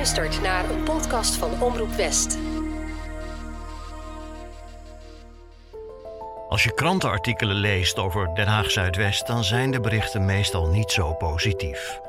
[0.00, 2.38] luistert naar een podcast van Omroep West.
[6.48, 11.14] Als je krantenartikelen leest over Den Haag Zuidwest, dan zijn de berichten meestal niet zo
[11.14, 12.00] positief.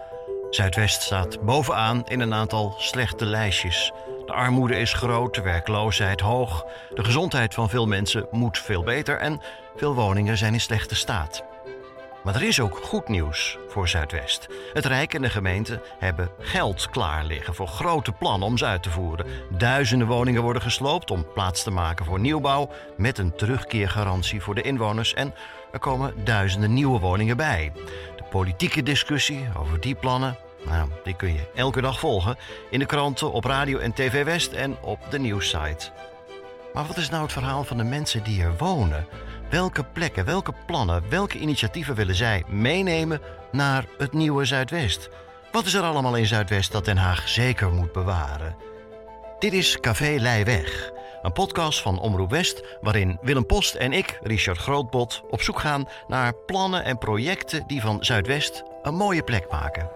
[0.49, 3.92] Zuidwest staat bovenaan in een aantal slechte lijstjes.
[4.26, 9.17] De armoede is groot, de werkloosheid hoog, de gezondheid van veel mensen moet veel beter
[9.17, 9.42] en
[9.76, 11.51] veel woningen zijn in slechte staat.
[12.24, 14.47] Maar er is ook goed nieuws voor Zuidwest.
[14.74, 18.84] Het Rijk en de gemeente hebben geld klaar liggen voor grote plannen om ze uit
[18.84, 19.26] te voeren.
[19.58, 24.62] Duizenden woningen worden gesloopt om plaats te maken voor nieuwbouw met een terugkeergarantie voor de
[24.62, 25.34] inwoners en
[25.72, 27.72] er komen duizenden nieuwe woningen bij.
[28.16, 32.38] De politieke discussie over die plannen, nou, die kun je elke dag volgen
[32.70, 35.92] in de kranten, op radio en TV West en op de nieuwssite.
[36.73, 39.06] Maar wat is nou het verhaal van de mensen die er wonen?
[39.52, 45.09] Welke plekken, welke plannen, welke initiatieven willen zij meenemen naar het nieuwe Zuidwest?
[45.52, 48.56] Wat is er allemaal in Zuidwest dat Den Haag zeker moet bewaren?
[49.40, 54.58] Dit is Café Leiweg, een podcast van Omroep West waarin Willem Post en ik, Richard
[54.58, 59.90] Grootbot, op zoek gaan naar plannen en projecten die van Zuidwest een mooie plek maken.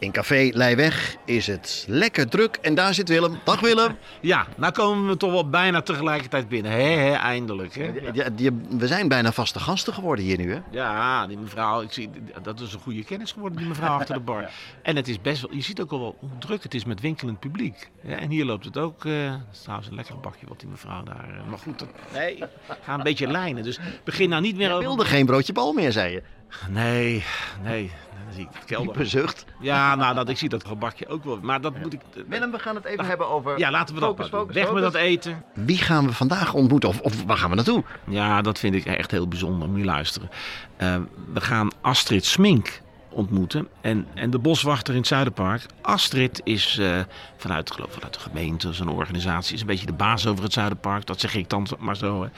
[0.00, 3.38] In Café Leiweg is het lekker druk en daar zit Willem.
[3.44, 3.96] Dag Willem.
[4.20, 6.72] Ja, nou komen we toch wel bijna tegelijkertijd binnen.
[6.72, 7.74] Hé, hé, eindelijk.
[7.74, 7.92] Hè?
[8.12, 10.58] Ja, die- we zijn bijna vaste gasten geworden hier nu, hè?
[10.70, 12.10] Ja, die mevrouw, ik zie,
[12.42, 14.50] dat is een goede kennis geworden, die mevrouw achter de bar.
[14.82, 17.00] En het is best wel, je ziet ook al wel hoe druk het is met
[17.00, 17.90] winkelend publiek.
[18.02, 20.68] Ja, en hier loopt het ook, eh dat is trouwens een lekker bakje wat die
[20.68, 21.28] mevrouw daar...
[21.28, 22.38] eh, maar goed, dat, nee,
[22.84, 23.62] ga een beetje lijnen.
[23.62, 24.86] Dus begin nou niet meer Je over...
[24.86, 26.22] wilde geen broodje bal meer, zei je.
[26.68, 27.24] Nee,
[27.62, 27.90] nee,
[28.24, 28.92] dan zie ik het kelder.
[28.92, 29.44] Diepe zucht.
[29.60, 31.38] Ja, nou, dat, ik zie dat gebakje ook wel.
[31.42, 32.00] Maar dat moet ik...
[32.28, 33.58] Willem, we gaan het even hebben over...
[33.58, 35.44] Ja, laten we dat Focus, Weg met dat eten.
[35.54, 36.88] Wie gaan we vandaag ontmoeten?
[36.88, 37.84] Of, of waar gaan we naartoe?
[38.06, 39.68] Ja, dat vind ik echt heel bijzonder.
[39.68, 40.30] Moet je luisteren.
[40.76, 40.96] Eh,
[41.32, 43.68] we gaan Astrid Smink ontmoeten.
[43.80, 45.66] En, en de boswachter in het Zuiderpark.
[45.80, 47.00] Astrid is eh,
[47.36, 50.52] vanuit, ik geloof, vanuit de gemeente, zo'n organisatie, is een beetje de baas over het
[50.52, 51.06] Zuiderpark.
[51.06, 52.22] Dat zeg ik dan maar zo.
[52.22, 52.28] Hè.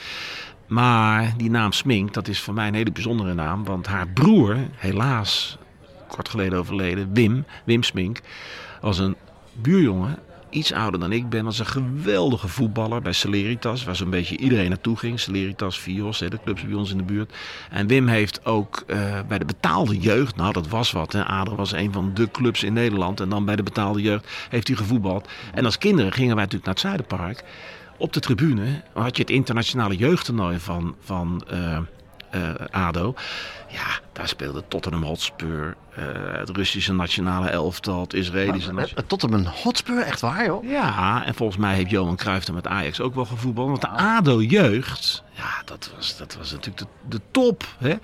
[0.66, 3.64] Maar die naam Smink, dat is voor mij een hele bijzondere naam.
[3.64, 5.58] Want haar broer, helaas
[6.08, 8.20] kort geleden overleden, Wim, Wim Smink,
[8.80, 9.16] was een
[9.52, 10.18] buurjongen.
[10.50, 14.68] Iets ouder dan ik ben, was een geweldige voetballer bij Celeritas, waar zo'n beetje iedereen
[14.68, 15.20] naartoe ging.
[15.20, 17.32] Celeritas, Vios, de clubs bij ons in de buurt.
[17.70, 21.14] En Wim heeft ook eh, bij de betaalde jeugd, nou dat was wat.
[21.14, 23.20] Ader was een van de clubs in Nederland.
[23.20, 25.28] En dan bij de betaalde jeugd heeft hij gevoetbald.
[25.54, 27.44] En als kinderen gingen wij natuurlijk naar het Zuiderpark.
[28.02, 31.76] Op de tribune had je het internationale jeugdtoernooi van, van eh,
[32.30, 33.14] eh, ADO.
[33.68, 39.06] Ja, daar speelde Tottenham Hotspur, eh, het Russische nationale elftal, het Israëlische nationale...
[39.06, 40.64] Tot hem een hotspur, echt waar, joh.
[40.64, 43.68] Ja, en volgens mij heeft Johan Cruijff er met Ajax ook wel gevoetbald.
[43.68, 47.64] Want de ADO-jeugd, ja, dat was, dat was natuurlijk de, de top.
[47.78, 47.94] Hè?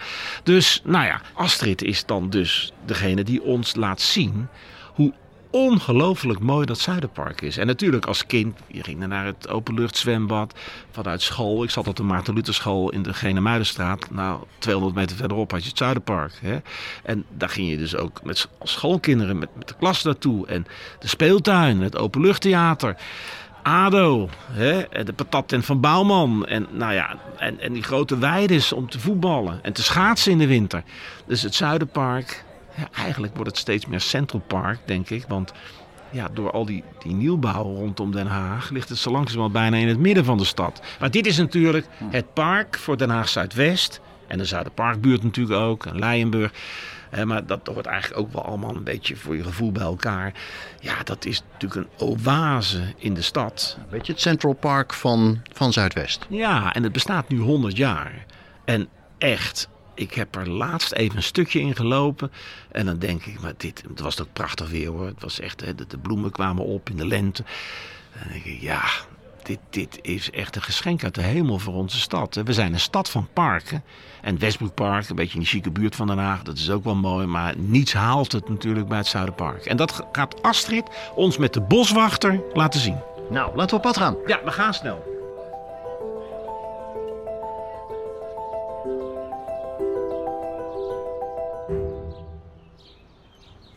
[0.43, 4.49] Dus, nou ja, Astrid is dan dus degene die ons laat zien
[4.95, 5.13] hoe
[5.51, 7.57] ongelooflijk mooi dat Zuiderpark is.
[7.57, 10.55] En natuurlijk als kind, je ging naar het openluchtzwembad
[10.91, 11.63] vanuit school.
[11.63, 14.11] Ik zat op de Maarten Luther school in de Genemuidenstraat.
[14.11, 16.33] Nou, 200 meter verderop had je het Zuiderpark.
[16.41, 16.59] Hè?
[17.03, 20.47] En daar ging je dus ook met schoolkinderen met, de klas naartoe.
[20.47, 20.67] En
[20.99, 22.97] de speeltuin, het openluchttheater.
[23.63, 25.05] ADO, hè?
[25.05, 26.47] de patattent van Bouwman.
[26.47, 30.39] En, nou ja, en, en die grote weides om te voetballen en te schaatsen in
[30.39, 30.83] de winter.
[31.27, 32.45] Dus het Zuiderpark,
[32.79, 35.25] ja, eigenlijk wordt het steeds meer Central Park, denk ik.
[35.29, 35.53] Want
[36.11, 39.89] ja, door al die, die nieuwbouw rondom Den Haag ligt het zo langzamerhand bijna in
[39.89, 40.83] het midden van de stad.
[41.01, 44.01] Maar dit is natuurlijk het park voor Den Haag Zuidwest.
[44.27, 46.53] En de Zuiderparkbuurt natuurlijk ook, en Leijenburg.
[47.11, 50.33] Hè, maar dat hoort eigenlijk ook wel allemaal een beetje voor je gevoel bij elkaar.
[50.81, 53.79] Ja, dat is natuurlijk een oase in de stad.
[53.89, 56.27] Weet je, het Central Park van, van Zuidwest.
[56.29, 58.25] Ja, en het bestaat nu 100 jaar.
[58.65, 62.33] En echt, ik heb er laatst even een stukje in gelopen.
[62.73, 65.07] En dan denk ik, maar dit, het was ook prachtig weer hoor.
[65.07, 67.43] Het was echt, hè, de, de bloemen kwamen op in de lente.
[68.13, 68.83] En dan denk ik, ja,
[69.43, 72.35] dit, dit is echt een geschenk uit de hemel voor onze stad.
[72.35, 72.43] hè.
[72.43, 73.83] We zijn een stad van parken.
[74.23, 76.95] En Westbroekpark, een beetje in de chique buurt van Den Haag, dat is ook wel
[76.97, 77.27] mooi.
[77.27, 79.65] Maar niets haalt het natuurlijk bij het Zuiderpark.
[79.65, 80.85] En dat gaat Astrid
[81.15, 83.01] ons met de boswachter laten zien.
[83.31, 84.17] Nou, laten we op pad gaan.
[84.27, 85.18] Ja, we gaan snel.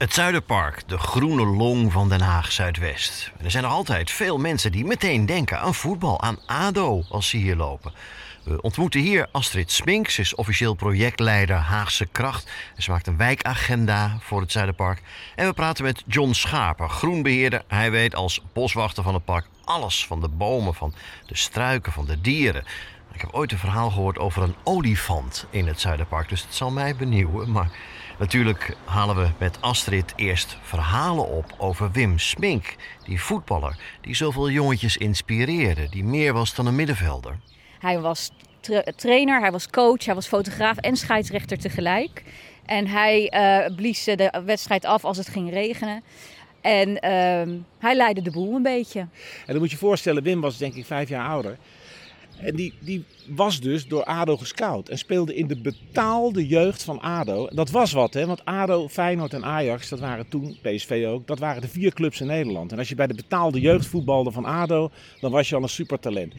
[0.02, 3.32] Het Zuiderpark, de groene long van Den Haag Zuidwest.
[3.44, 7.38] Er zijn nog altijd veel mensen die meteen denken aan voetbal, aan ADO als ze
[7.38, 7.94] hier lopen.
[8.44, 10.10] We ontmoeten hier Astrid Smink.
[10.10, 12.52] Ze is officieel projectleider Haagse Kracht.
[12.78, 15.02] Ze maakt een wijkagenda voor het Zuiderpark.
[15.36, 17.64] En we praten met John Schaper, groenbeheerder.
[17.68, 20.94] Hij weet als boswachter van het park alles van de bomen, van
[21.26, 22.64] de struiken, van de dieren.
[23.14, 26.72] Ik heb ooit een verhaal gehoord over een olifant in het Zuiderpark, dus het zal
[26.72, 27.52] mij benieuwen.
[27.52, 27.72] Maar
[28.22, 34.50] Natuurlijk halen we met Astrid eerst verhalen op over Wim Smink, die voetballer die zoveel
[34.50, 37.40] jongetjes inspireerde, die meer was dan een middenvelder.
[37.80, 42.24] Hij was tra trainer, hij was coach, hij was fotograaf en scheidsrechter tegelijk.
[42.66, 46.04] En hij uh, blies de wedstrijd af als het ging regenen.
[46.62, 49.00] En uh, hij leidde de boel een beetje.
[49.00, 49.10] En
[49.46, 51.58] dan moet je je voorstellen, Wim was denk ik vijf jaar ouder.
[52.42, 57.02] En die, die was dus door ADO gescout en speelde in de betaalde jeugd van
[57.02, 57.48] ADO.
[57.50, 58.26] Dat was wat, hè?
[58.26, 62.22] want ADO, Feyenoord en Ajax, dat waren toen, PSV ook, dat waren de vier clubs
[62.22, 62.72] in Nederland.
[62.72, 64.90] En als je bij de betaalde jeugd voetbalde van ADO,
[65.20, 66.34] dan was je al een supertalent.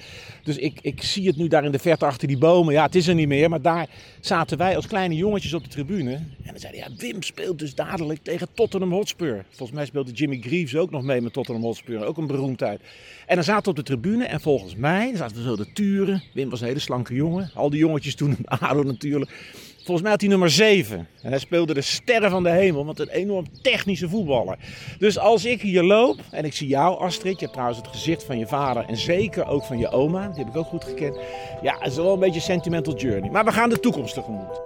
[0.44, 2.74] Dus ik, ik zie het nu daar in de verte achter die bomen.
[2.74, 3.88] Ja, het is er niet meer, maar daar
[4.20, 6.12] zaten wij als kleine jongetjes op de tribune.
[6.12, 9.44] En dan zeiden ja, Wim speelt dus dadelijk tegen Tottenham Hotspur.
[9.48, 12.80] Volgens mij speelde Jimmy Greaves ook nog mee met Tottenham Hotspur, ook een beroemdheid.
[13.26, 16.22] En dan zaten we op de tribune en volgens mij, zaten we zo de turen.
[16.34, 17.50] Wim was een hele slanke jongen.
[17.54, 19.30] Al die jongetjes toen in ADO natuurlijk.
[19.76, 21.08] Volgens mij had hij nummer 7.
[21.22, 24.58] En hij speelde de sterren van de hemel, want een enorm technische voetballer.
[24.98, 28.24] Dus als ik hier loop en ik zie jou, Astrid, je hebt trouwens het gezicht
[28.24, 31.18] van je vader en zeker ook van je oma, die heb ik ook goed gekend.
[31.62, 33.30] Ja, het is wel een beetje een sentimental journey.
[33.30, 34.60] Maar we gaan de toekomst tegemoet.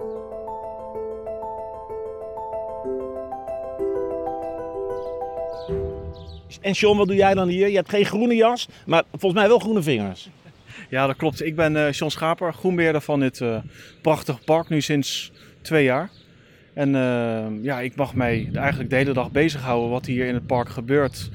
[6.61, 7.67] En Sean, wat doe jij dan hier?
[7.67, 10.29] Je hebt geen groene jas, maar volgens mij wel groene vingers.
[10.89, 11.45] Ja, dat klopt.
[11.45, 13.57] Ik ben uh, Schaper, groenbeheerder van dit uh,
[14.01, 15.31] prachtige park, nu sinds
[15.61, 16.09] twee jaar.
[16.73, 20.45] En uh, ja, ik mag mij eigenlijk de hele dag bezighouden wat hier in het
[20.47, 21.29] park gebeurt,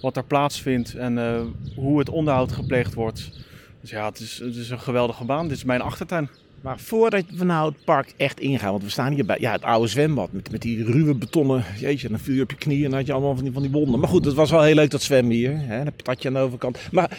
[0.00, 1.18] wat er plaatsvindt en
[1.74, 3.30] hoe het onderhoud gepleegd wordt.
[3.80, 5.48] Dus ja, het is, het is een geweldige baan.
[5.48, 6.28] Dit is mijn achtertuin.
[6.60, 9.62] Maar voordat we nou het park echt ingaan, want we staan hier bij ja, het
[9.62, 13.06] oude zwembad met, met die ruwe betonnen, jeetje, dan vuur op je knieën en had
[13.06, 14.00] je allemaal van die, van die wonden.
[14.00, 16.40] Maar goed, het was wel heel leuk dat zwemmen hier, hè, dat patatje aan de
[16.40, 16.78] overkant.
[16.92, 17.18] Maar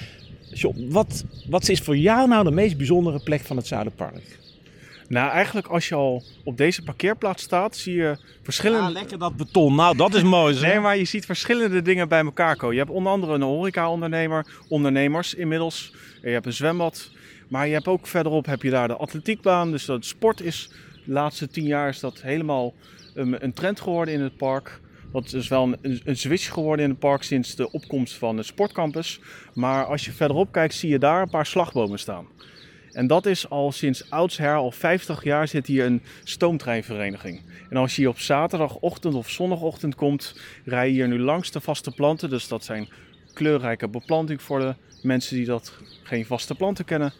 [0.57, 4.39] John, wat, wat is voor jou nou de meest bijzondere plek van het Zuiderpark?
[5.07, 8.87] Nou, eigenlijk als je al op deze parkeerplaats staat, zie je verschillende...
[8.87, 9.75] Ja, lekker dat beton.
[9.75, 10.59] Nou, dat is mooi.
[10.59, 12.75] nee, maar je ziet verschillende dingen bij elkaar komen.
[12.75, 15.93] Je hebt onder andere een horeca-ondernemer, ondernemers inmiddels.
[16.21, 17.11] Je hebt een zwembad.
[17.47, 19.71] Maar je hebt ook verderop heb je daar de atletiekbaan.
[19.71, 20.69] Dus dat sport is
[21.05, 22.73] de laatste tien jaar is dat helemaal
[23.13, 24.79] een, een trend geworden in het park.
[25.11, 28.43] Dat is wel een, een switch geworden in het park sinds de opkomst van de
[28.43, 29.19] sportcampus.
[29.53, 32.27] Maar als je verderop kijkt, zie je daar een paar slagbomen staan.
[32.91, 37.41] En dat is al sinds oudsher, al 50 jaar zit hier een stoomtreinvereniging.
[37.69, 41.61] En als je hier op zaterdagochtend of zondagochtend komt, rij je hier nu langs de
[41.61, 42.29] vaste planten.
[42.29, 42.89] Dus dat zijn
[43.33, 45.73] kleurrijke beplanting voor de mensen die dat
[46.03, 47.13] geen vaste planten kennen.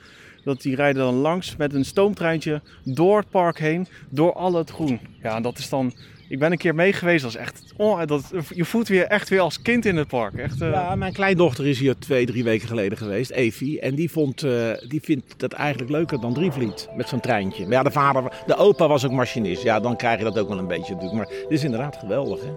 [0.43, 4.69] Dat die rijden dan langs met een stoomtreintje door het park heen, door al het
[4.69, 4.99] groen.
[5.21, 5.93] Ja, en dat is dan
[6.29, 7.21] ik ben een keer mee geweest.
[7.21, 10.33] Dat is echt, oh, dat, je voelt weer echt weer als kind in het park.
[10.33, 10.71] Echt, uh...
[10.71, 13.79] Ja, mijn kleindochter is hier twee, drie weken geleden geweest, Evie.
[13.79, 17.63] En die, vond, uh, die vindt dat eigenlijk leuker dan Drievliet met zo'n treintje.
[17.63, 19.63] Maar ja, de vader, de opa was ook machinist.
[19.63, 21.13] Ja, dan krijg je dat ook wel een beetje natuurlijk.
[21.13, 22.51] Maar dit is inderdaad geweldig, hè?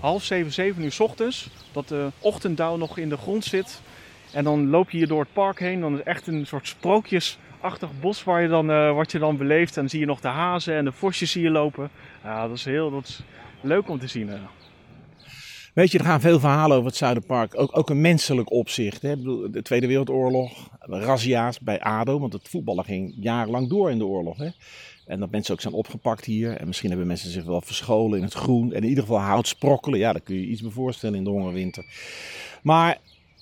[0.00, 3.80] Half zeven, zeven uur s ochtends, dat de ochtenddauw nog in de grond zit.
[4.32, 5.80] En dan loop je hier door het park heen.
[5.80, 9.36] Dan is het echt een soort sprookjesachtig bos waar je dan, uh, wat je dan
[9.36, 9.74] beleeft.
[9.74, 11.90] En dan zie je nog de hazen en de vosjes hier lopen.
[12.22, 13.22] Ja, dat is heel dat is
[13.60, 14.30] leuk om te zien.
[15.74, 17.60] Weet je, er gaan veel verhalen over het Zuiderpark.
[17.60, 19.02] Ook, ook een menselijk opzicht.
[19.02, 19.22] Hè?
[19.50, 22.18] De Tweede Wereldoorlog, razzia's bij ADO.
[22.18, 24.38] Want het voetballen ging jarenlang door in de oorlog.
[24.38, 24.48] Hè?
[25.06, 26.56] En dat mensen ook zijn opgepakt hier.
[26.56, 28.72] En misschien hebben mensen zich wel verscholen in het groen.
[28.72, 29.98] En in ieder geval hout sprokkelen.
[29.98, 31.84] Ja, daar kun je iets bij voorstellen in de hongerwinter.
[32.62, 32.98] Maar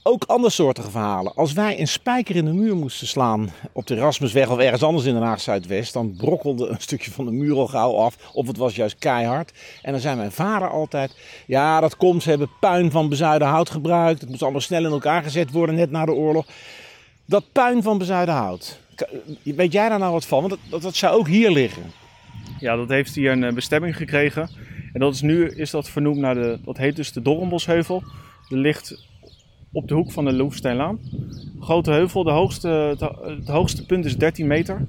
[0.08, 1.34] ook andersoortige verhalen.
[1.34, 5.04] Als wij een spijker in de muur moesten slaan op de Erasmusweg of ergens anders
[5.04, 8.16] in Den Haag Zuidwest, dan brokkelde een stukje van de muur al gauw af.
[8.32, 9.52] Of het was juist keihard.
[9.82, 13.70] En dan zei mijn vader altijd: Ja, dat komt, ze hebben puin van bezuiden hout
[13.70, 14.20] gebruikt.
[14.20, 16.46] Het moest allemaal snel in elkaar gezet worden, net na de oorlog.
[17.24, 18.78] Dat puin van bezuiden hout.
[19.42, 20.40] Weet jij daar nou wat van?
[20.40, 21.82] Want dat, dat, zou ook hier liggen.
[22.58, 24.50] Ja, dat heeft hier een eh, bestemming gekregen.
[24.92, 28.02] En dat is nu is dat vernoemd naar de, dat heet dus de Dorrenbosheuvel.
[28.48, 29.06] Er ligt
[29.72, 30.98] op de hoek van de Loefsteinlaan.
[31.60, 32.68] Grote heuvel, de hoogste,
[33.38, 34.86] het hoogste punt is 13 meter.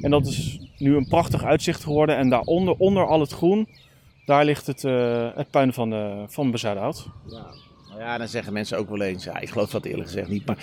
[0.00, 2.16] En dat is nu een prachtig uitzicht geworden.
[2.16, 3.68] En daaronder, onder al het groen,
[4.24, 7.08] daar ligt het, uh, het puin van, de, van Bezuidenhout.
[7.26, 7.46] Ja.
[7.88, 10.46] Nou ja, dan zeggen mensen ook wel eens, ja, ik geloof dat eerlijk gezegd niet,
[10.46, 10.58] maar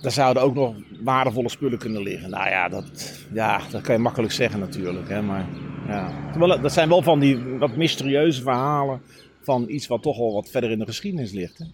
[0.00, 2.30] daar zouden ook nog waardevolle spullen kunnen liggen.
[2.30, 5.08] Nou ja, dat, ja, dat kan je makkelijk zeggen natuurlijk.
[5.08, 5.46] Hè, maar
[5.86, 6.56] ja.
[6.56, 9.00] Dat zijn wel van die wat mysterieuze verhalen
[9.42, 11.58] van iets wat toch al wat verder in de geschiedenis ligt.
[11.58, 11.64] Hè?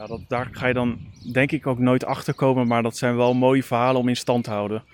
[0.00, 0.98] Ja, dat, daar ga je dan
[1.32, 2.66] denk ik ook nooit achter komen.
[2.66, 4.84] Maar dat zijn wel mooie verhalen om in stand te houden.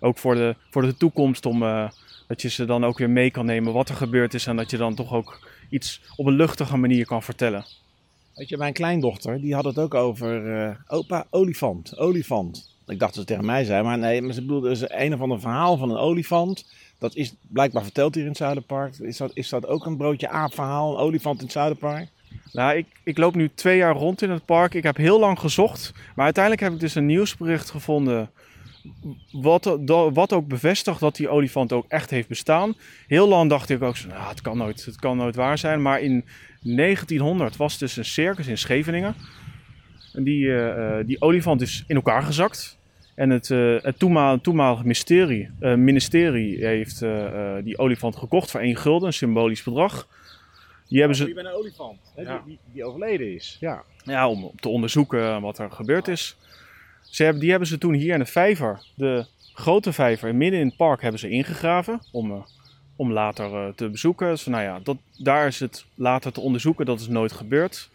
[0.00, 1.46] Ook voor de, voor de toekomst.
[1.46, 1.90] Om, uh,
[2.26, 4.46] dat je ze dan ook weer mee kan nemen wat er gebeurd is.
[4.46, 7.64] En dat je dan toch ook iets op een luchtige manier kan vertellen.
[8.34, 12.76] Weet je, mijn kleindochter die had het ook over uh, opa olifant, olifant.
[12.86, 15.20] Ik dacht dat ze tegen mij zei, maar nee, maar ze bedoelde dus een of
[15.20, 16.66] ander verhaal van een olifant.
[16.98, 18.98] Dat is blijkbaar verteld hier in het Zuiderpark.
[18.98, 22.08] Is dat, is dat ook een broodje aap verhaal, een olifant in het Zuiderpark?
[22.52, 24.74] Nou, ik, ik loop nu twee jaar rond in het park.
[24.74, 25.92] Ik heb heel lang gezocht.
[26.14, 28.30] Maar uiteindelijk heb ik dus een nieuwsbericht gevonden.
[29.32, 29.78] Wat,
[30.12, 32.74] wat ook bevestigt dat die olifant ook echt heeft bestaan.
[33.06, 35.82] Heel lang dacht ik ook, zo, nou, het, kan nooit, het kan nooit waar zijn.
[35.82, 36.24] Maar in
[36.62, 39.14] 1900 was dus een circus in Scheveningen.
[40.12, 42.78] En die, eh, eh, die olifant is in elkaar gezakt.
[43.14, 43.98] En het, eh, het
[44.42, 47.04] toenmalige mysterie, ministerie heeft
[47.64, 50.08] die olifant gekocht voor één gulden, een symbolisch bedrag.
[50.88, 52.42] Die hebben ze, Je bent een olifant, hè, Ja.
[52.46, 53.56] die, die overleden is.
[53.60, 53.82] Ja.
[54.04, 56.36] ja, om te onderzoeken wat er gebeurd is.
[57.02, 60.66] Ze hebben, die hebben ze toen hier in de vijver, de grote vijver, midden in
[60.66, 62.00] het park, hebben ze ingegraven.
[62.12, 62.44] Om, eh,
[62.96, 64.28] om later eh, te bezoeken.
[64.28, 66.86] Dus, nou ja, dat, daar is het later te onderzoeken.
[66.86, 67.90] Dat is nooit gebeurd.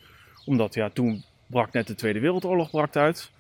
[0.46, 3.32] Omdat ja, toen brak net de Tweede Wereldoorlog brak uit.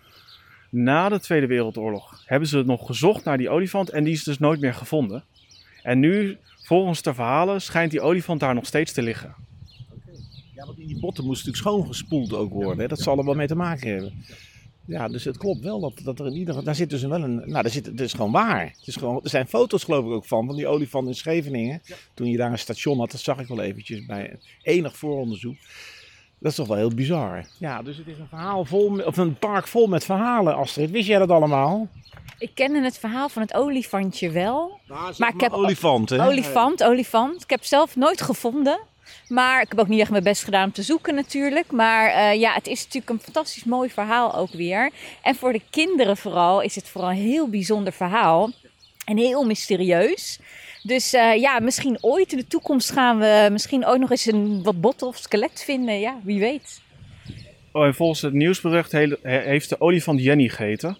[0.70, 3.90] Na de Tweede Wereldoorlog hebben ze nog gezocht naar die olifant.
[3.90, 5.24] En die is dus nooit meer gevonden.
[5.84, 9.36] En nu, volgens de verhalen, schijnt die olifant daar nog steeds te liggen.
[10.56, 12.80] ja, want die botten moesten natuurlijk schoongespoeld ook worden.
[12.80, 12.88] Hè?
[12.88, 14.14] Dat zal er wel mee te maken hebben.
[14.86, 16.64] Ja, dus het klopt wel dat, dat er in ieder geval...
[16.64, 17.36] Daar zit dus wel een...
[17.36, 18.66] Nou, daar zit, het is gewoon waar.
[18.78, 21.82] Het is gewoon, er zijn foto's geloof ik ook van, van die olifant in Scheveningen.
[22.14, 25.56] Toen je daar een station had, dat zag ik wel eventjes bij enig vooronderzoek.
[26.40, 27.46] Dat is toch wel heel bizar.
[27.58, 30.92] Ja, dus het is een verhaal vol, of een park vol met verhalen, Astrid.
[30.92, 31.90] Wist jij dat allemaal?
[32.44, 34.80] Ik kende het verhaal van het olifantje wel.
[35.18, 36.26] Maar ik heb- olifant, hè?
[36.28, 37.44] Olifant, olifant.
[37.44, 38.80] Ik heb het zelf nooit gevonden.
[39.28, 41.72] Maar ik heb ook niet echt mijn best gedaan om te zoeken natuurlijk.
[41.72, 44.92] Maar eh, ja, het is natuurlijk een fantastisch mooi verhaal ook weer.
[45.22, 48.52] En voor de kinderen vooral is het vooral een heel bijzonder verhaal.
[49.06, 50.40] En heel mysterieus.
[50.82, 54.64] Dus eh, ja, misschien ooit in de toekomst gaan we misschien ook nog eens een
[54.64, 56.00] wat botten of skelet vinden.
[56.00, 56.82] Ja, wie weet.
[57.72, 60.98] Oh, en volgens het nieuwsbericht heeft de olifant Jenny geheten.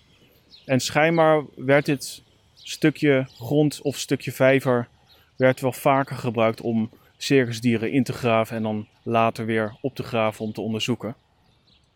[0.66, 4.88] En schijnbaar werd dit stukje grond of stukje vijver
[5.36, 10.04] werd wel vaker gebruikt om circusdieren in te graven en dan later weer op te
[10.04, 11.16] graven om te onderzoeken.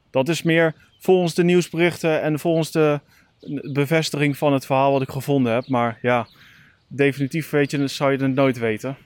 [0.09, 2.99] Dat is meer volgens de nieuwsberichten en volgens de
[3.73, 5.67] bevestiging van het verhaal wat ik gevonden heb.
[5.67, 6.27] Maar ja,
[6.87, 8.97] definitief weet je, zou je het nooit weten.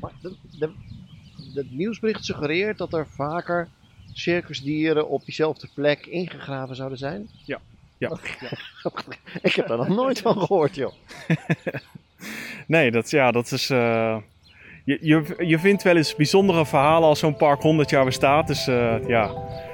[0.00, 0.12] Maar
[1.54, 3.68] het nieuwsbericht suggereert dat er vaker
[4.12, 7.28] circusdieren op diezelfde plek ingegraven zouden zijn?
[7.44, 7.60] Ja.
[8.02, 8.10] Ja.
[9.42, 10.92] Ik heb daar nog nooit van gehoord, joh.
[12.66, 13.70] Nee, dat, ja, dat is.
[13.70, 14.16] eh,
[14.84, 18.46] je, je, je vindt wel eens bijzondere verhalen als zo'n park 100 jaar bestaat.
[18.46, 19.32] Dus eh, ja,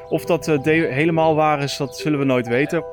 [0.08, 2.85] of dat eh, helemaal waar is, dat zullen we nooit weten.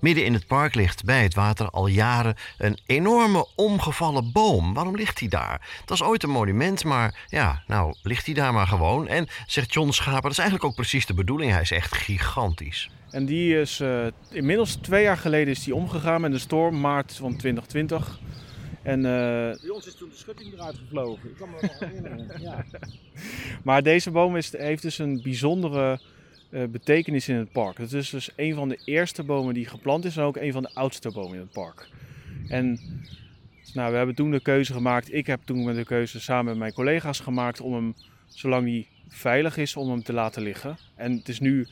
[0.00, 4.74] Midden in het park ligt bij het water al jaren een enorme omgevallen boom.
[4.74, 5.82] Waarom ligt die daar?
[5.84, 9.08] Dat is ooit een monument, maar ja, nou ligt hij daar maar gewoon.
[9.08, 11.52] En zegt John Schaper, dat is eigenlijk ook precies de bedoeling.
[11.52, 12.90] Hij is echt gigantisch.
[13.10, 17.12] En die is eh, inmiddels twee jaar geleden is die omgegaan met een storm, maart
[17.12, 18.18] van 2020.
[18.82, 21.30] En, eh, Bij ons is toen de schutting eruit gevlogen.
[21.30, 22.40] Ik kan me nog herinneren.
[22.40, 22.64] Ja.
[23.64, 26.00] maar deze boom is, heeft dus een bijzondere
[26.50, 27.78] eh, betekenis in het park.
[27.78, 30.62] Het is dus een van de eerste bomen die geplant is en ook een van
[30.62, 31.88] de oudste bomen in het park.
[32.48, 32.80] En
[33.74, 36.58] nou, we hebben toen de keuze gemaakt, ik heb toen met de keuze samen met
[36.58, 37.94] mijn collega's gemaakt om hem,
[38.26, 40.76] zolang die veilig is, om hem te laten liggen.
[40.94, 41.66] En het is nu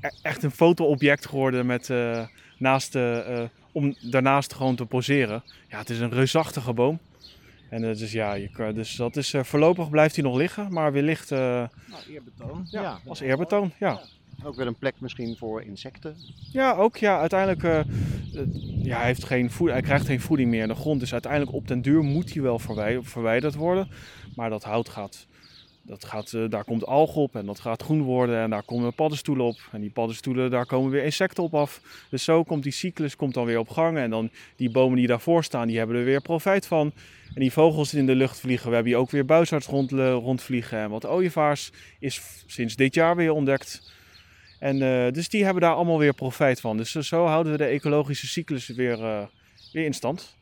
[0.00, 2.26] e- echt een fotoobject geworden met, eh,
[2.58, 5.42] naast eh, om daarnaast gewoon te poseren.
[5.68, 6.98] Ja, het is een reusachtige boom.
[7.70, 10.92] En eh, dus ja, je dus dat is, eh, voorlopig blijft hij nog liggen, maar
[10.92, 11.68] wellicht eh, Nou,
[12.10, 12.66] eerbetoon.
[12.70, 13.72] ja, als eerbetoon.
[13.78, 14.00] Ja.
[14.44, 16.16] Ook weer een plek misschien voor insecten.
[16.52, 17.86] Ja, ook ja, uiteindelijk.
[18.82, 21.00] ja, hij, heeft geen voed- hij krijgt geen voeding meer in de grond.
[21.00, 23.88] Dus uiteindelijk op den duur moet hij wel verwij- verwijderd worden.
[24.34, 25.26] Maar dat hout gaat.
[25.82, 28.94] Dat gaat eh, daar komt alg op en dat gaat groen worden en daar komen
[28.94, 29.58] paddenstoelen op.
[29.72, 31.80] En die paddenstoelen, daar komen weer insecten op af.
[32.10, 33.98] Dus zo komt die cyclus komt dan weer op gang.
[33.98, 36.92] En dan die bomen die daarvoor staan, die hebben er weer profijt van.
[37.34, 39.92] En die vogels die in de lucht vliegen, we hebben hier ook weer buizards rond,
[39.92, 40.78] eh, rondvliegen.
[40.78, 43.92] En wat ooievaars is sinds dit jaar weer ontdekt.
[44.58, 46.76] En eh, dus die hebben daar allemaal weer profijt van.
[46.76, 49.28] Dus zo houden we de ecologische cyclus weer,
[49.72, 50.38] weer in stand.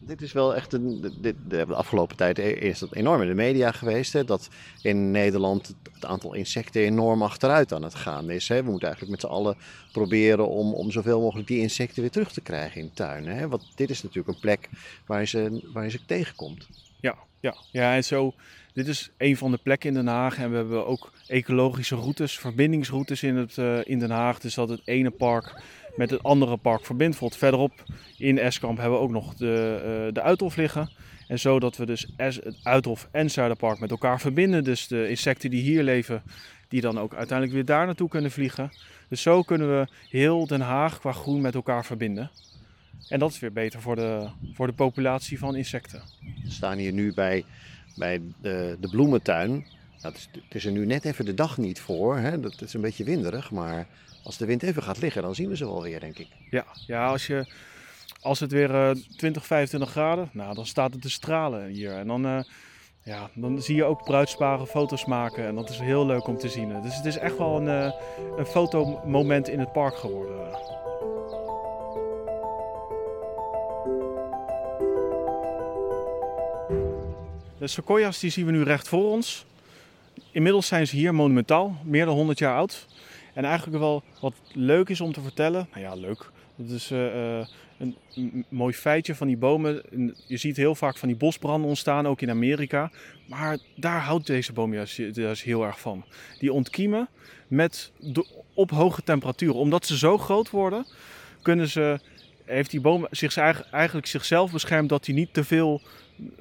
[0.00, 1.12] Dit is wel echt een.
[1.20, 4.12] Dit, de, afgelopen tijd is dat enorm in de media geweest.
[4.12, 4.48] Hè, dat
[4.82, 8.48] in Nederland het, het aantal insecten enorm achteruit aan het gaan is.
[8.48, 8.62] Hè.
[8.62, 9.56] We moeten eigenlijk met z'n allen
[9.92, 13.36] proberen om, om zoveel mogelijk die insecten weer terug te krijgen in tuinen.
[13.36, 13.48] Hè.
[13.48, 14.68] Want dit is natuurlijk een plek
[15.06, 16.68] waar je ze, waar je ze tegenkomt.
[17.00, 17.56] Ja, ja.
[17.70, 18.34] ja, en zo.
[18.72, 20.38] Dit is een van de plekken in Den Haag.
[20.38, 24.40] En we hebben ook ecologische routes, verbindingsroutes in, het, eh, in Den Haag.
[24.40, 25.62] Dus dat het ene park
[25.96, 27.18] met het andere park verbindt.
[27.18, 27.82] Bijvoorbeeld verderop
[28.18, 30.90] in Eskamp hebben we ook nog de, eh de Uithof liggen.
[31.28, 34.64] En zodat we dus het Uithof en Zuiderpark met elkaar verbinden.
[34.64, 36.22] Dus de insecten die hier leven,
[36.68, 38.70] die dan ook uiteindelijk weer daar naartoe kunnen vliegen.
[39.08, 42.30] Dus zo kunnen we heel Den Haag qua groen met elkaar verbinden.
[43.08, 46.02] En dat is weer beter voor de, voor de populatie van insecten.
[46.44, 47.44] We staan hier nu bij,
[47.96, 49.50] bij de, de bloementuin.
[49.50, 49.64] Nou,
[50.00, 52.16] het, is, het is er nu net even de dag niet voor.
[52.16, 52.40] Hè?
[52.40, 53.50] Dat is een beetje winderig.
[53.50, 53.86] Maar
[54.22, 56.28] als de wind even gaat liggen, dan zien we ze wel weer, denk ik.
[56.50, 57.46] Ja, ja als, je,
[58.20, 61.92] als het weer eh 20, 25 graden, nou, dan staat het te stralen hier.
[61.92, 62.40] En dan, eh,
[63.02, 65.46] ja, dan zie je ook bruidsparen foto's maken.
[65.46, 66.82] En dat is heel leuk om te zien.
[66.82, 67.92] Dus het is echt wel een, eh,
[68.36, 70.50] een fotomoment in het park geworden.
[77.58, 79.44] De sequoia's die zien we nu recht voor ons.
[80.30, 82.86] Inmiddels zijn ze hier monumentaal, meer dan 100 jaar oud.
[83.32, 85.68] En eigenlijk wel wat leuk is om te vertellen.
[85.70, 86.30] Nou ja, leuk.
[86.56, 87.46] Het is eh, eh,
[87.78, 89.82] een, een mooi feitje van die bomen.
[90.26, 92.90] Je ziet heel vaak van die bosbranden ontstaan, ook in Amerika.
[93.28, 96.04] Maar daar houdt deze boom juist, juist heel erg van.
[96.38, 97.08] Die ontkiemen
[97.48, 99.54] met, de- op hoge temperaturen.
[99.54, 100.86] Omdat ze zo groot worden,
[101.42, 102.00] kunnen ze,
[102.44, 105.80] heeft die boom zich, eigenlijk zichzelf beschermd dat hij niet te veel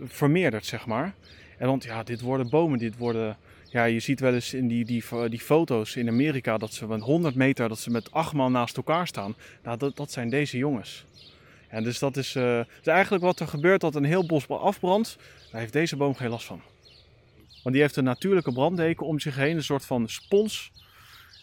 [0.04, 1.14] vermeerdert, zeg maar.
[1.58, 3.38] En want ja, dit worden bomen, dit worden...
[3.72, 7.02] Ja, je ziet wel eens in die, die, die foto's in Amerika dat ze met
[7.02, 9.36] 100 meter, dat ze met acht man naast elkaar staan.
[9.64, 11.06] Nou, dat, dat zijn deze jongens.
[11.68, 15.18] En dus dat is, eh, is eigenlijk wat er gebeurt, dat een heel bos afbrandt.
[15.52, 16.62] Daar heeft deze boom geen last van.
[17.64, 20.72] Want die heeft een natuurlijke branddeken om zich heen, een soort van spons,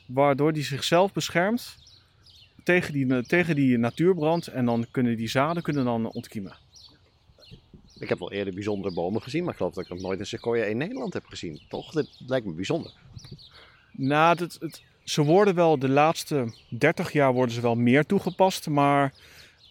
[0.07, 1.77] waardoor die zichzelf beschermt
[2.65, 4.47] tegen die, tegen die natuurbrand.
[4.47, 6.57] En dan kunnen die zaden kunnen dan ontkiemen.
[7.99, 10.27] Ik heb wel eerder bijzondere bomen gezien, maar ik geloof dat ik nog nooit een
[10.27, 11.61] sequoia in Nederland heb gezien.
[11.69, 11.93] Toch?
[11.93, 12.93] Dat lijkt me bijzonder.
[13.93, 18.69] Nou, het, het, ze worden wel de laatste 30 jaar worden ze wel meer toegepast,
[18.69, 19.15] maar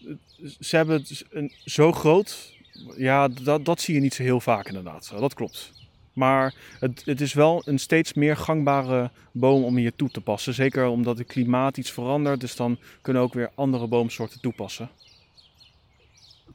[0.04, 2.56] het- ze hebben het een, zo groot.
[2.96, 5.12] Ja, dat, dat zie je niet zo heel vaak inderdaad.
[5.18, 5.72] Dat klopt.
[6.12, 10.54] Maar het, het is wel een steeds meer gangbare boom om hier toe te passen.
[10.54, 12.40] Zeker omdat het klimaat iets verandert.
[12.40, 14.88] Dus dan kunnen ook weer andere boomsoorten toepassen.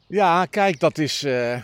[0.08, 1.24] Ja, kijk, dat is.
[1.24, 1.62] eh,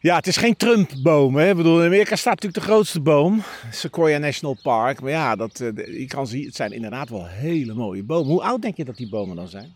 [0.00, 1.38] Ja, het is geen Trump-boom.
[1.38, 5.00] Ik bedoel, in Amerika staat natuurlijk de grootste boom, Sequoia National Park.
[5.00, 8.26] Maar ja, dat, eh, je kan zien, het zijn inderdaad wel hele mooie bomen.
[8.32, 9.72] Hoe oud denk je dat die bomen dan zijn?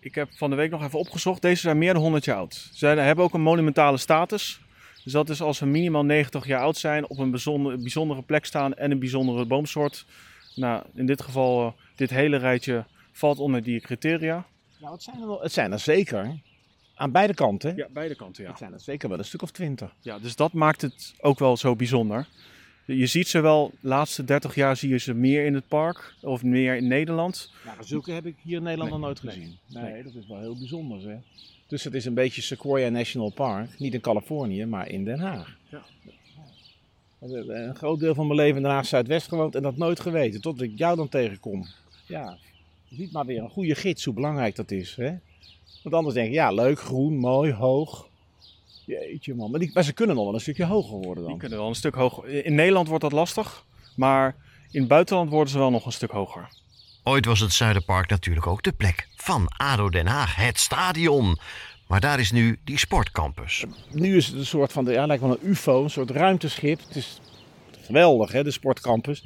[0.00, 1.42] Ik heb van de week nog even opgezocht.
[1.42, 2.70] Deze zijn meer dan 100 jaar oud.
[2.72, 4.60] Ze hebben ook een monumentale status.
[5.04, 8.44] Dus dat is als ze minimaal 90 jaar oud zijn, op een bijzondere, bijzondere plek
[8.44, 10.06] staan en een bijzondere boomsoort.
[10.54, 14.44] Nou, in dit geval, eh, dit hele rijtje valt onder die criteria.
[14.84, 16.38] Nou, het zijn er, wel, het zijn er zeker.
[16.94, 17.76] Aan beide kanten.
[17.76, 18.48] Ja, beide kanten, ja.
[18.48, 19.94] Het zijn er zeker wel een stuk of twintig.
[20.00, 20.18] ja.
[20.18, 22.28] Dus dat maakt het ook wel zo bijzonder.
[22.86, 26.14] Je ziet ze wel, de laatste 30 jaar zie je ze meer in het park
[26.20, 27.52] of meer in Nederland.
[27.80, 29.58] Zulke heb ik hier in Nederland Nee, nog nooit gezien.
[29.66, 29.92] nee.
[29.92, 31.08] Nee, dat is wel heel bijzonder.
[31.08, 31.16] Hè?
[31.66, 33.78] Dus het is een beetje Sequoia National Park.
[33.78, 35.56] Niet in Californië, maar in Den Haag.
[35.68, 35.82] Ja.
[37.20, 40.40] Een groot deel van mijn leven in Den Haag Zuidwest gewoond en dat nooit geweten.
[40.40, 41.66] Tot ik jou dan tegenkom.
[42.06, 42.36] Ja,
[42.94, 44.94] ziet maar weer een goede gids hoe belangrijk dat is.
[44.96, 45.12] Hè?
[45.82, 48.08] Want anders denk je, ja, leuk, groen, mooi, hoog.
[48.84, 49.50] Jeetje man.
[49.50, 51.38] Maar, die, maar ze kunnen nog wel een stukje hoger worden Die dan.
[51.38, 52.28] kunnen wel een stuk hoger.
[52.44, 53.64] In Nederland wordt dat lastig,
[53.96, 54.36] maar
[54.70, 56.48] in het buitenland worden ze wel nog een stuk hoger.
[57.02, 61.38] Ooit was het Zuiderpark natuurlijk ook de plek van ADO Den Haag, het stadion.
[61.86, 63.64] Maar daar is nu die sportcampus.
[63.90, 66.80] Nu is het een soort van, de, ja, lijkt wel een ufo, een soort ruimteschip.
[66.86, 67.20] Het is
[67.80, 69.24] geweldig, hè, de sportcampus.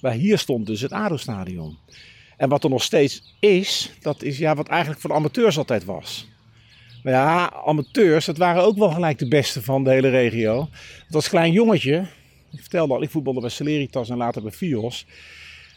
[0.00, 1.78] Maar hier stond dus het ADO-stadion.
[2.42, 5.84] En wat er nog steeds is, dat is ja, wat eigenlijk voor de amateurs altijd
[5.84, 6.28] was.
[7.02, 10.68] Maar ja, amateurs, dat waren ook wel gelijk de beste van de hele regio.
[11.08, 12.06] Was een klein jongetje.
[12.52, 15.06] Ik vertelde al, ik voetbalde bij Celeritas en later bij Fios.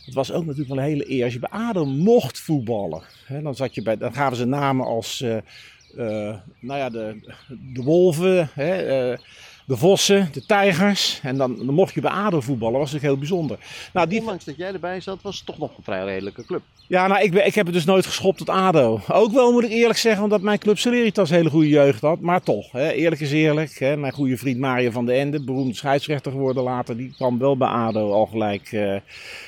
[0.05, 3.01] Het was ook natuurlijk wel een hele eer als je bij mocht voetballen.
[3.25, 7.33] Hè, dan, zat je bij, dan gaven ze namen als eh, eh, nou ja, de,
[7.73, 9.17] de wolven, hè, eh,
[9.65, 11.19] de vossen, de tijgers.
[11.23, 12.79] En dan, dan mocht je bij ADO voetballen.
[12.79, 13.57] Was natuurlijk heel bijzonder.
[13.93, 16.61] Nou, die, Ondanks dat jij erbij zat, was het toch nog een vrij redelijke club.
[16.87, 19.01] ja, nou, ik, ben, ik heb het dus nooit geschopt tot ADO.
[19.07, 22.19] Ook wel, moet ik eerlijk zeggen, omdat mijn club Celeritas een hele goede jeugd had.
[22.19, 23.79] Maar toch, hè, eerlijk is eerlijk.
[23.79, 27.57] Hè, mijn goede vriend Mario van den Ende, beroemd scheidsrechter geworden later, die kwam wel
[27.57, 28.95] bij ADO al gelijk eh,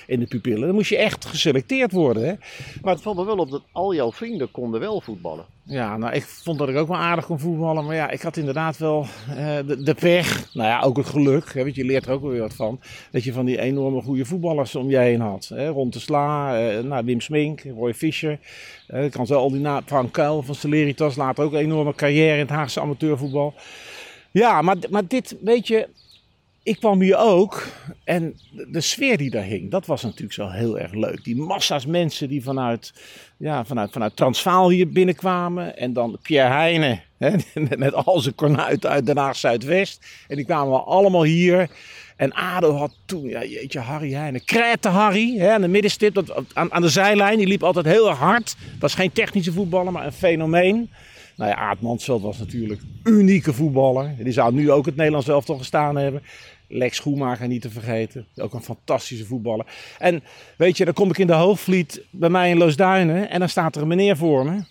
[0.08, 0.68] in de pupillen.
[0.68, 2.24] Dan moest je echt geselecteerd worden.
[2.24, 2.34] Hè.
[2.82, 5.46] Maar het valt me wel op dat al jouw vrienden konden wel voetballen.
[5.70, 7.86] Ja, nou, ik vond dat ik ook wel aardig kon voetballen.
[7.86, 10.54] Maar ja, ik had inderdaad wel eh, de, de pech.
[10.54, 11.54] Nou ja, ook het geluk.
[11.54, 12.80] Hè, want je leert er ook wel weer wat van.
[13.12, 15.52] Dat je van die enorme goede voetballers om je heen had.
[15.54, 18.40] Hè, Ron de Sla, eh, nou, Wim Smink, Roy Fischer.
[18.88, 19.82] Ik kan zo al die naam.
[19.86, 21.16] Frank Kuil van Celeritas.
[21.16, 23.54] Later ook een enorme carrière in het Haagse amateurvoetbal.
[24.32, 25.88] Ja, maar, maar dit, weet je...
[26.68, 27.68] Ik kwam hier ook
[28.04, 28.40] en
[28.72, 31.24] de, sfeer die daar hing, dat was natuurlijk zo heel erg leuk.
[31.24, 32.94] Die massa's mensen die vanuit,
[33.38, 35.78] ja, vanuit, vanuit Transvaal hier binnenkwamen.
[35.78, 37.02] En dan Pierre Heijnen,
[37.78, 40.06] met, al zijn kornuiten uit Den Haag Zuidwest.
[40.28, 41.70] En die kwamen allemaal hier.
[42.16, 44.46] En ADO had toen, ja, jeetje, Harry Heijnen.
[44.46, 47.38] Krete Harry, hè, aan de middenstip, dat, aan, aan de zijlijn.
[47.38, 48.56] Die liep altijd heel hard.
[48.80, 50.90] Was geen technische voetballer, maar een fenomeen.
[51.38, 54.16] Nou ja, Aad Mansveld was natuurlijk unieke voetballer.
[54.20, 56.22] Die zou nu ook het Nederlands elftal gestaan hebben.
[56.68, 58.28] Lex Schoenmaker niet te vergeten.
[58.36, 59.66] Ook een fantastische voetballer.
[60.00, 60.24] En
[60.58, 63.30] weet je, dan kom ik in de Hoogvliet bij mij in Loosduinen.
[63.30, 64.64] En dan staat er een meneer voor me.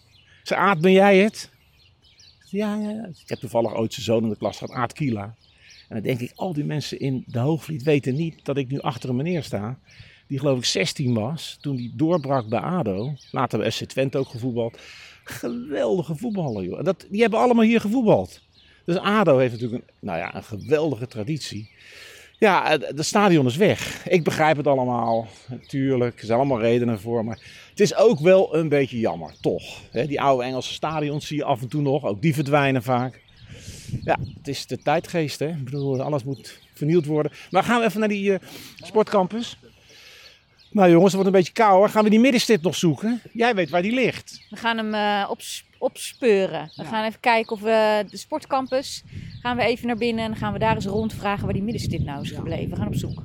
[0.43, 1.51] Ze Aad, ben jij het?
[2.51, 3.09] Ja, ja.
[3.23, 5.35] Ik heb toevallig ooit zijn zoon in de klas gehad, Aad Kila.
[5.89, 8.81] En dan denk ik, al die mensen in de Hoogvliet weten niet dat ik nu
[8.81, 9.79] achter een meneer sta.
[10.27, 13.15] Die geloof ik 16 was toen die doorbrak bij ADO.
[13.31, 14.79] Later bij FC Twente ook gevoetbald.
[15.25, 16.79] Geweldige voetballer, joh.
[16.79, 18.41] En dat, die hebben allemaal hier gevoetbald.
[18.87, 21.71] Dus ADO heeft natuurlijk een, nou ja, een geweldige traditie.
[22.39, 24.07] Ja, het stadion is weg.
[24.09, 25.29] Ik begrijp het allemaal.
[25.49, 27.25] Natuurlijk, er zijn allemaal redenen voor.
[27.25, 29.81] Maar het is ook wel een beetje jammer, toch.
[29.93, 32.05] Die oude Engelse stadions zie je af en toe nog.
[32.05, 33.21] Ook die verdwijnen vaak.
[34.05, 35.49] Ja, het is de tijdgeest, hè.
[35.49, 37.33] Ik bedoel, alles moet vernieuwd worden.
[37.51, 38.39] Maar gaan we even naar die uh,
[38.77, 39.59] sportcampus.
[40.71, 41.91] Nou jongens, het wordt een beetje kouder.
[41.91, 43.21] Gaan we die middenstip nog zoeken?
[43.33, 44.47] Jij weet waar die ligt.
[44.51, 46.73] We gaan hem uh, ops opspeuren.
[46.75, 49.05] We gaan even kijken of we de sportcampus...
[49.41, 52.23] gaan we even naar binnen en gaan we daar eens rondvragen waar die middenstip nou
[52.23, 52.71] is gebleven.
[52.71, 53.23] We gaan op zoek.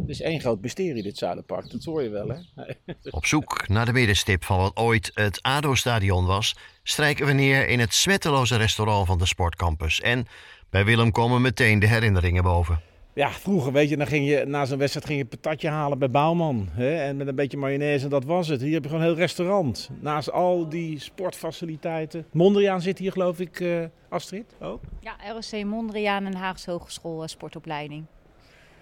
[0.00, 1.70] Het is één groot mysterie, dit Zuiderpark.
[1.70, 2.64] Dat hoor je wel, hè?
[3.10, 6.56] Op zoek naar de middenstip van wat ooit het ADO-stadion was...
[6.82, 10.00] strijken we neer in het smetteloze restaurant van de sportcampus.
[10.00, 10.26] En
[10.70, 12.89] bij Willem komen meteen de herinneringen boven.
[13.12, 16.10] Ja, vroeger, weet je, dan ging je na zo'n wedstrijd ging je patatje halen bij
[16.10, 16.68] Bouwman.
[16.70, 16.96] Hè?
[16.96, 18.60] En met een beetje mayonaise en dat was het.
[18.60, 19.90] Hier heb je gewoon een heel restaurant.
[20.00, 22.26] Naast al die sportfaciliteiten.
[22.32, 24.82] Mondriaan zit hier, geloof ik, uh, Astrid ook?
[25.00, 28.04] Ja, ROC Mondriaan en Haagse Hogeschool uh, Sportopleiding.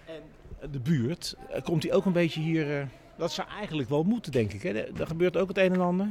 [0.05, 0.21] En
[0.71, 2.87] de buurt, uh, komt hij ook een beetje hier...
[3.17, 4.61] dat zou eigenlijk wel moeten, denk ik.
[4.61, 4.69] Hè?
[4.71, 6.07] Er gebeurt ook het een en ander.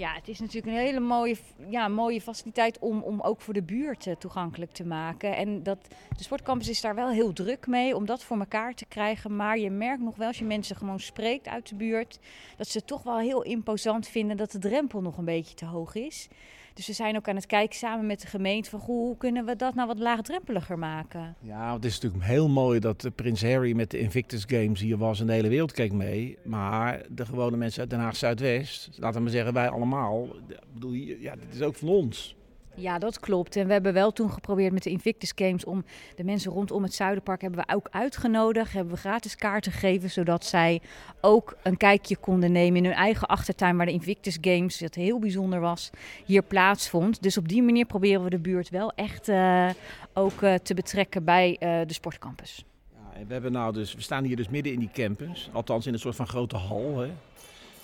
[0.00, 1.36] Ja, het is natuurlijk een hele mooie,
[1.68, 5.36] ja, mooie faciliteit om, om ook voor de buurt uh, toegankelijk te maken.
[5.36, 5.78] En dat,
[6.16, 9.36] de sportcampus is daar wel heel druk mee om dat voor elkaar te krijgen.
[9.36, 12.18] Maar je merkt nog wel, als je mensen gewoon spreekt uit de buurt,
[12.56, 15.94] dat ze toch wel heel imposant vinden dat de drempel nog een beetje te hoog
[15.94, 16.28] is.
[16.74, 19.56] Dus we zijn ook aan het kijken samen met de gemeente van hoe kunnen we
[19.56, 21.36] dat nou wat laagdrempeliger maken.
[21.40, 25.20] Ja, het is natuurlijk heel mooi dat Prins Harry met de Invictus Games hier was
[25.20, 26.38] en de hele wereld keek mee.
[26.44, 30.28] Maar de gewone mensen uit Den Haag Zuidwest, laten we maar zeggen wij allemaal,
[30.72, 32.38] bedoel, ja, dit is ook van ons.
[32.74, 33.56] Ja, dat klopt.
[33.56, 35.84] En we hebben wel toen geprobeerd met de Invictus Games om
[36.16, 38.72] de mensen rondom het Zuiderpark hebben we ook uitgenodigd.
[38.72, 40.80] Hebben we gratis kaarten gegeven, zodat zij
[41.20, 45.18] ook een kijkje konden nemen in hun eigen achtertuin waar de Invictus Games, dat heel
[45.18, 45.90] bijzonder was,
[46.24, 47.22] hier plaatsvond.
[47.22, 49.70] Dus op die manier proberen we de buurt wel echt uh,
[50.14, 52.64] ook uh, te betrekken bij uh, de sportcampus.
[52.92, 55.92] Ja, we, hebben nou dus, we staan hier dus midden in die campus, althans in
[55.92, 56.98] een soort van grote hal.
[56.98, 57.10] Hè.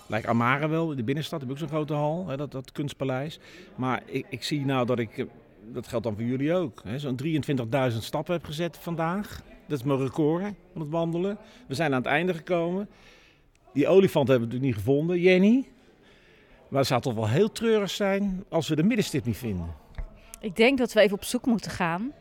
[0.06, 2.72] Lijkt Amare wel, in de binnenstad heb ik ook zo'n grote hal, hè, dat, dat
[2.72, 3.38] kunstpaleis.
[3.74, 5.26] Maar ik, ik zie nou dat ik,
[5.72, 9.42] dat geldt dan voor jullie ook, zo'n 23.000 stappen heb gezet vandaag.
[9.66, 10.42] Dat is mijn record
[10.72, 11.38] van het wandelen.
[11.66, 12.88] We zijn aan het einde gekomen.
[13.72, 15.68] Die olifant hebben we natuurlijk niet gevonden, Jenny.
[16.68, 19.74] Maar het zou toch wel heel treurig zijn als we de middenstip niet vinden.
[20.40, 22.12] Ik denk dat we even op zoek moeten gaan.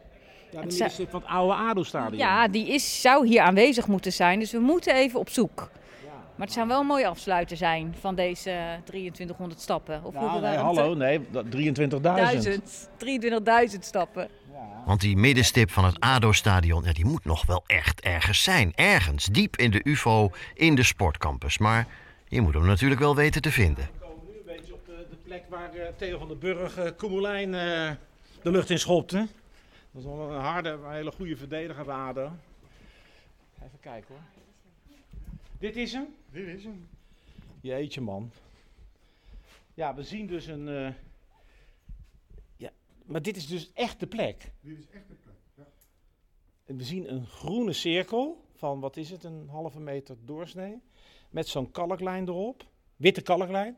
[0.51, 2.17] Ja, de middenstip van het oude ADO-stadion.
[2.17, 4.39] Ja, die is, zou hier aanwezig moeten zijn.
[4.39, 5.69] Dus we moeten even op zoek.
[6.35, 10.03] Maar het zou wel een mooi afsluiten zijn van deze 2300 stappen.
[10.03, 11.23] Of nou, nee, hallo, nee, 23.000.
[13.73, 14.29] 23.000 stappen.
[14.51, 14.83] Ja.
[14.85, 18.71] Want die middenstip van het ADO-stadion, ja, die moet nog wel echt ergens zijn.
[18.75, 21.57] Ergens, diep in de UFO, in de sportcampus.
[21.57, 21.87] Maar
[22.27, 23.89] je moet hem natuurlijk wel weten te vinden.
[23.93, 26.79] We komen nu een beetje op de, de plek waar uh, Theo van den Burg
[26.79, 27.91] uh, Koemelijn uh,
[28.41, 29.17] de lucht in schopte.
[29.91, 32.31] Dat is wel een harde, een hele goede verdediger bij ADO.
[33.55, 34.34] Even kijken hoor.
[35.59, 36.15] Dit is hem?
[36.31, 36.87] Dit is hem.
[37.61, 38.31] Jeetje man.
[39.73, 40.67] Ja, we zien dus een...
[40.67, 40.89] Uh...
[42.57, 42.71] Ja,
[43.05, 44.51] maar dit is dus echt de plek.
[44.61, 45.67] Dit is echt de plek, ja.
[46.65, 50.81] En we zien een groene cirkel van, wat is het, een halve meter doorsnee.
[51.29, 52.65] Met zo'n kalklijn erop.
[52.95, 53.77] Witte kalklijn.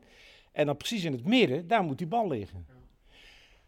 [0.52, 2.64] En dan precies in het midden, daar moet die bal liggen.
[2.68, 2.74] Ja.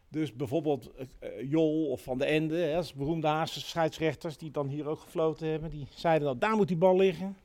[0.09, 4.68] Dus bijvoorbeeld uh, Jol of Van de Ende, hè, als beroemde Haagse scheidsrechters die dan
[4.68, 7.37] hier ook gefloten hebben, die zeiden dan, daar moet die bal liggen.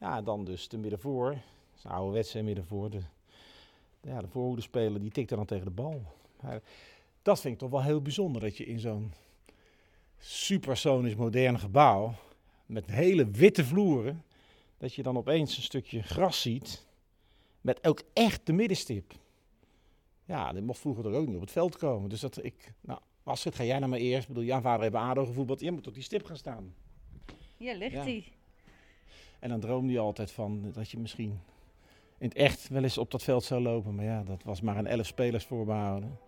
[0.00, 1.30] Ja, dan dus de middenvoor.
[1.30, 1.38] Dat
[1.76, 2.90] is een ouderwetse middenvoor.
[2.90, 3.00] De,
[4.02, 6.02] ja, de die tikte dan tegen de bal.
[6.40, 6.62] Maar
[7.22, 8.40] dat vind ik toch wel heel bijzonder.
[8.40, 9.12] Dat je in zo'n
[10.18, 12.14] supersonisch modern gebouw.
[12.66, 14.24] Met hele witte vloeren.
[14.78, 16.86] Dat je dan opeens een stukje gras ziet.
[17.60, 19.12] Met ook echt de middenstip.
[20.24, 22.08] Ja, die mocht vroeger er ook niet op het veld komen.
[22.08, 22.72] Dus dat ik.
[22.80, 24.22] Nou, Astrid, ga jij nou maar eerst.
[24.22, 25.60] Ik bedoel, jouw vader heeft ADO gevoetbald.
[25.60, 26.74] Je moet op die stip gaan staan.
[27.56, 28.04] Ja, ligt Ja.
[28.04, 28.32] die.
[29.40, 31.40] En dan droomde je altijd van dat je misschien
[32.18, 33.94] in het echt wel eens op dat veld zou lopen.
[33.94, 36.18] Maar ja, dat was maar aan elf spelers voorbehouden.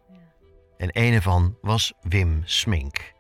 [0.77, 3.13] En een ervan was Wim Smink.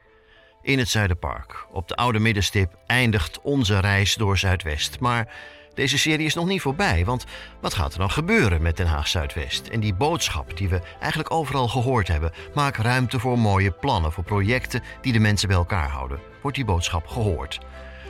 [0.63, 5.01] In het Zuiderpark, op de oude middenstip, eindigt onze reis door Zuidwest.
[5.01, 5.35] Maar
[5.75, 7.25] deze serie is nog niet voorbij, want
[7.61, 9.69] wat gaat er dan gebeuren met Den Haag Zuidwest?
[9.69, 14.25] En die boodschap die we eigenlijk overal gehoord hebben: maak ruimte voor mooie plannen, voor
[14.25, 16.21] projecten die de mensen bij elkaar houden.
[16.43, 17.61] Wordt die boodschap gehoord?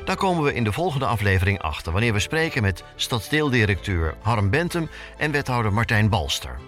[0.05, 4.89] Daar komen we in de volgende aflevering achter, wanneer we spreken met stadsdeeldirecteur Harm Bentum
[5.17, 6.59] en wethouder Martijn Balster.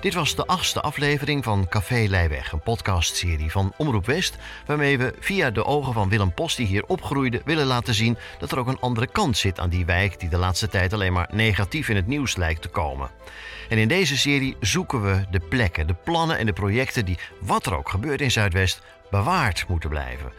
[0.00, 5.14] Dit was de achtste aflevering van Café Leiweg, een podcastserie van Omroep West, waarmee we
[5.20, 8.66] via de ogen van Willem Post, die hier opgroeide, willen laten zien dat er ook
[8.66, 11.96] een andere kant zit aan die wijk die de laatste tijd alleen maar negatief in
[11.96, 13.10] het nieuws lijkt te komen.
[13.68, 17.66] En in deze serie zoeken we de plekken, de plannen en de projecten die, wat
[17.66, 20.32] er ook gebeurt in Zuidwest, bewaard moeten blijven.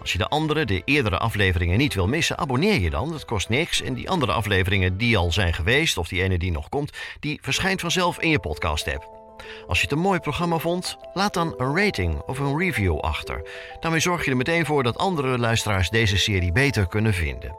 [0.00, 3.10] Als je de andere, de eerdere afleveringen niet wil missen, abonneer je dan.
[3.10, 3.82] Dat kost niks.
[3.82, 7.38] En die andere afleveringen die al zijn geweest, of die ene die nog komt, die
[7.42, 9.20] verschijnt vanzelf in je podcast-app.
[9.66, 13.48] Als je het een mooi programma vond, laat dan een rating of een review achter.
[13.80, 17.56] Daarmee zorg je er meteen voor dat andere luisteraars deze serie beter kunnen vinden.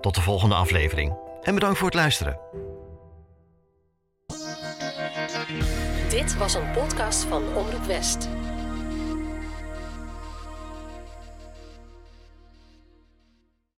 [0.00, 1.16] Tot de volgende aflevering.
[1.42, 2.38] En bedankt voor het luisteren.
[6.08, 8.28] Dit was een podcast van Omroep West.